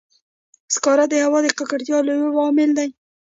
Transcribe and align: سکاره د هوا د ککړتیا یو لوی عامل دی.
سکاره 0.73 1.05
د 1.09 1.13
هوا 1.25 1.39
د 1.43 1.47
ککړتیا 1.57 1.95
یو 1.97 2.05
لوی 2.07 2.29
عامل 2.43 2.69
دی. 2.77 2.89